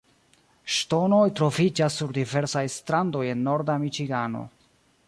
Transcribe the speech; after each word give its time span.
Ŝtonoj 0.75 1.27
troviĝas 1.41 1.99
sur 2.01 2.17
diversaj 2.17 2.65
strandoj 2.79 3.23
en 3.35 3.47
norda 3.51 3.79
Miĉigano. 3.87 4.45